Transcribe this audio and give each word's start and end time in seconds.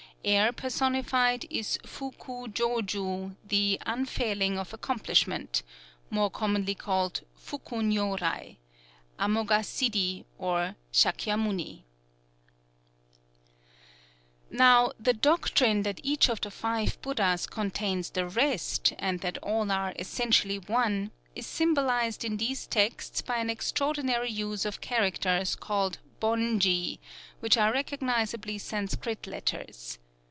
Air 0.23 0.51
personified 0.53 1.45
is 1.49 1.79
Fu 1.83 2.11
kū 2.11 2.45
jō 2.53 2.85
ju, 2.85 3.35
the 3.43 3.79
"Unfailing 3.87 4.55
of 4.59 4.71
Accomplishment," 4.71 5.63
more 6.11 6.29
commonly 6.29 6.75
called 6.75 7.21
Fuku 7.33 7.77
Nyōrai 7.77 8.57
(Amoghasiddhi, 9.17 10.25
or 10.37 10.75
Sâkyamuni). 10.93 11.85
Now 14.51 14.91
the 14.99 15.13
doctrine 15.15 15.81
that 15.81 15.99
each 16.03 16.29
of 16.29 16.39
the 16.39 16.51
Five 16.51 17.01
Buddhas 17.01 17.47
contains 17.47 18.11
the 18.11 18.27
rest, 18.27 18.93
and 18.99 19.21
that 19.21 19.39
all 19.39 19.71
are 19.71 19.95
essentially 19.97 20.59
One, 20.59 21.09
is 21.33 21.47
symbolized 21.47 22.23
in 22.23 22.37
these 22.37 22.67
texts 22.67 23.23
by 23.23 23.37
an 23.37 23.49
extraordinary 23.49 24.29
use 24.29 24.65
of 24.65 24.81
characters 24.81 25.55
called 25.55 25.97
Bon 26.19 26.59
ji, 26.59 26.99
which 27.39 27.57
are 27.57 27.73
recognizably 27.73 28.59
Sanscrit 28.59 29.25
letters. 29.25 29.97